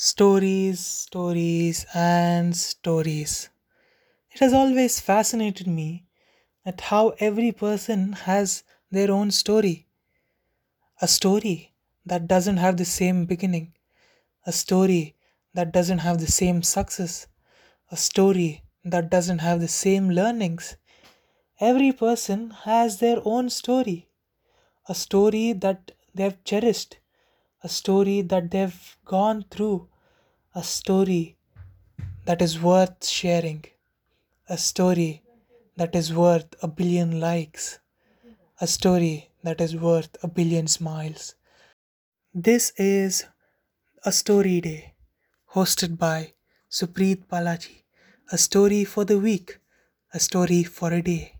[0.00, 3.50] Stories, stories, and stories.
[4.30, 6.06] It has always fascinated me
[6.66, 9.88] at how every person has their own story.
[11.00, 11.72] A story
[12.04, 13.72] that doesn't have the same beginning,
[14.46, 15.16] a story
[15.54, 17.26] that doesn't have the same success,
[17.90, 20.76] a story that doesn't have the same learnings.
[21.60, 24.08] Every person has their own story,
[24.88, 26.98] a story that they've cherished,
[27.62, 29.88] a story that they've gone through,
[30.54, 31.36] a story
[32.26, 33.64] that is worth sharing,
[34.48, 35.22] a story
[35.76, 37.78] that is worth a billion likes,
[38.60, 41.34] a story that is worth a billion smiles.
[42.34, 43.24] This is
[44.04, 44.94] a story day
[45.54, 46.34] hosted by
[46.70, 47.82] Supreet Balaji,
[48.32, 49.58] a story for the week,
[50.14, 51.37] a story for a day.